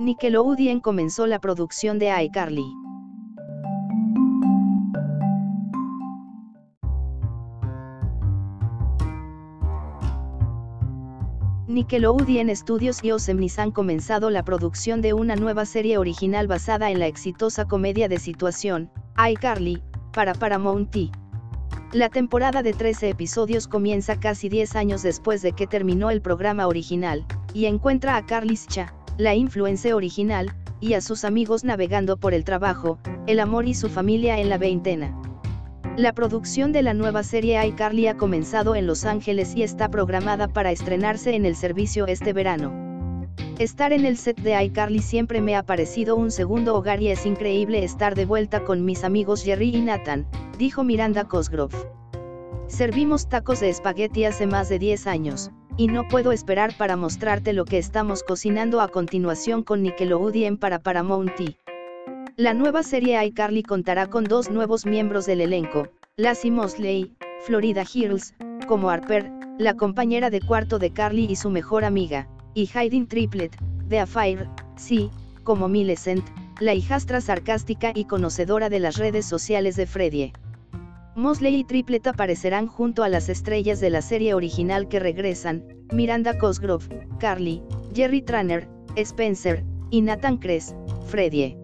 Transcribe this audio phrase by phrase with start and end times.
[0.00, 2.64] Nickelodeon comenzó la producción de iCarly.
[11.68, 16.98] Nickelodeon Studios y Osemnis han comenzado la producción de una nueva serie original basada en
[16.98, 19.82] la exitosa comedia de situación, iCarly,
[20.14, 20.96] para Paramount.
[21.92, 26.68] La temporada de 13 episodios comienza casi 10 años después de que terminó el programa
[26.68, 32.34] original, y encuentra a Carly Scha, la influencer original, y a sus amigos navegando por
[32.34, 35.14] el trabajo, el amor y su familia en la veintena.
[35.96, 40.48] La producción de la nueva serie iCarly ha comenzado en Los Ángeles y está programada
[40.48, 42.72] para estrenarse en el servicio este verano.
[43.58, 47.26] Estar en el set de iCarly siempre me ha parecido un segundo hogar y es
[47.26, 50.26] increíble estar de vuelta con mis amigos Jerry y Nathan,
[50.58, 51.76] dijo Miranda Cosgrove.
[52.68, 57.54] Servimos tacos de espagueti hace más de 10 años, y no puedo esperar para mostrarte
[57.54, 61.32] lo que estamos cocinando a continuación con Nickelodeon para Paramount.
[62.36, 68.34] La nueva serie iCarly contará con dos nuevos miembros del elenco, Lassie Mosley, Florida Hills,
[68.68, 73.56] como Harper, la compañera de cuarto de Carly y su mejor amiga, y Hayden Triplet,
[73.88, 75.08] de Affair, sí,
[75.44, 76.26] como Millicent,
[76.60, 80.34] la hijastra sarcástica y conocedora de las redes sociales de Freddie.
[81.16, 86.38] Mosley y Triplet aparecerán junto a las estrellas de la serie original que regresan, Miranda
[86.38, 87.62] Cosgrove, Carly,
[87.94, 90.74] Jerry Tranner, Spencer, y Nathan Kress,
[91.06, 91.58] Freddie.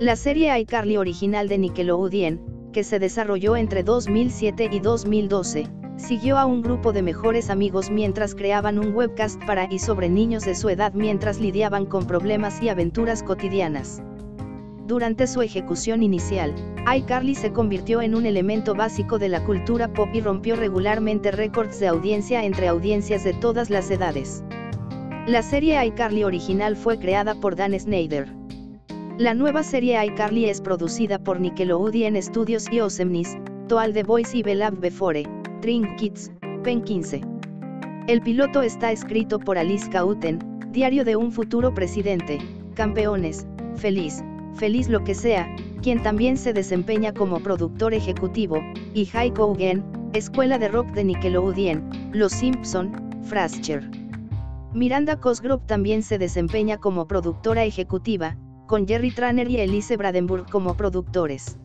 [0.00, 6.46] La serie iCarly original de Nickelodeon, que se desarrolló entre 2007 y 2012, siguió a
[6.46, 10.70] un grupo de mejores amigos mientras creaban un webcast para y sobre niños de su
[10.70, 14.02] edad mientras lidiaban con problemas y aventuras cotidianas.
[14.92, 16.54] Durante su ejecución inicial,
[16.94, 21.80] iCarly se convirtió en un elemento básico de la cultura pop y rompió regularmente récords
[21.80, 24.44] de audiencia entre audiencias de todas las edades.
[25.26, 28.28] La serie iCarly original fue creada por Dan Snyder.
[29.16, 34.42] La nueva serie iCarly es producida por Nickelodeon Studios y Osemnis, Toal The Boys y
[34.42, 35.22] Believe Before,
[35.62, 36.30] Drink Kids,
[36.64, 37.22] Pen 15.
[38.08, 40.38] El piloto está escrito por Alice Cauten,
[40.70, 42.40] Diario de un futuro presidente,
[42.74, 43.46] Campeones,
[43.76, 44.22] Feliz,
[44.54, 48.62] Feliz lo que sea, quien también se desempeña como productor ejecutivo,
[48.94, 52.92] y High Hogan, Escuela de Rock de Nickelodeon, Los Simpson,
[53.24, 53.88] Frasier.
[54.74, 58.36] Miranda Cosgrove también se desempeña como productora ejecutiva,
[58.66, 61.58] con Jerry Tranner y Elise Bradenburg como productores.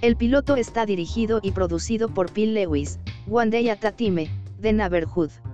[0.00, 2.98] El piloto está dirigido y producido por Phil Lewis,
[3.30, 5.53] One Day at a Time, de.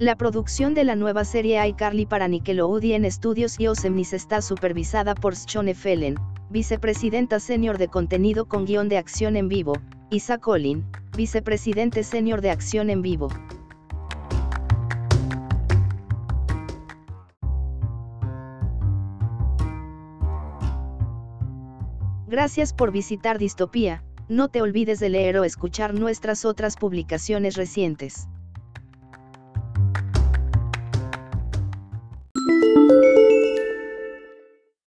[0.00, 5.34] La producción de la nueva serie iCarly para Nickelodeon Studios y Osemnis está supervisada por
[5.34, 6.14] Shone Fellen,
[6.48, 9.74] vicepresidenta senior de contenido con guion de acción en vivo,
[10.08, 10.86] y Zach Collin,
[11.18, 13.28] vicepresidente senior de acción en vivo.
[22.26, 28.30] Gracias por visitar Distopía, no te olvides de leer o escuchar nuestras otras publicaciones recientes.